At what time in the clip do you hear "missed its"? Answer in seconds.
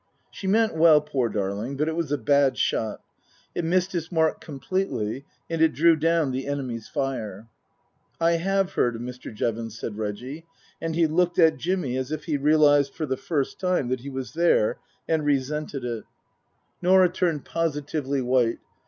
3.63-4.11